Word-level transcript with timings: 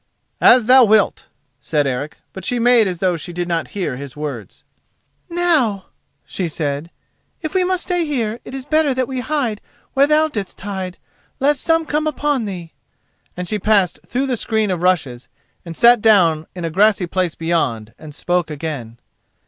"As 0.41 0.65
thou 0.65 0.83
wilt," 0.83 1.27
said 1.59 1.85
Eric; 1.85 2.17
but 2.33 2.43
she 2.43 2.57
made 2.57 2.87
as 2.87 2.97
though 2.97 3.17
she 3.17 3.31
did 3.31 3.47
not 3.47 3.67
hear 3.77 3.97
his 3.97 4.17
words. 4.17 4.63
"Now," 5.29 5.89
she 6.25 6.47
said, 6.47 6.89
"if 7.43 7.53
we 7.53 7.63
must 7.63 7.83
stay 7.83 8.03
here, 8.03 8.39
it 8.43 8.55
is 8.55 8.65
better 8.65 8.95
that 8.95 9.07
we 9.07 9.19
hide 9.19 9.61
where 9.93 10.07
thou 10.07 10.27
didst 10.27 10.59
hide, 10.61 10.97
lest 11.39 11.61
some 11.61 11.85
come 11.85 12.07
upon 12.07 12.45
thee." 12.45 12.73
And 13.37 13.47
she 13.47 13.59
passed 13.59 13.99
through 14.03 14.25
the 14.25 14.37
screen 14.37 14.71
of 14.71 14.81
rushes 14.81 15.27
and 15.63 15.75
sat 15.75 16.01
down 16.01 16.47
in 16.55 16.65
a 16.65 16.71
grassy 16.71 17.05
place 17.05 17.35
beyond, 17.35 17.93
and 17.99 18.15
spoke 18.15 18.49
again. 18.49 18.97